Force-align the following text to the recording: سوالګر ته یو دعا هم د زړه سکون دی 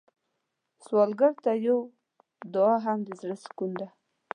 سوالګر 0.85 1.33
ته 1.43 1.51
یو 1.65 1.79
دعا 2.53 2.75
هم 2.85 2.97
د 3.07 3.09
زړه 3.19 3.35
سکون 3.43 3.71
دی 3.79 3.87